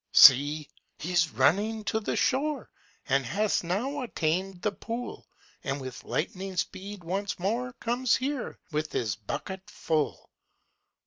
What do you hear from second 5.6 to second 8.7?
And with lightning speed once more Comes here,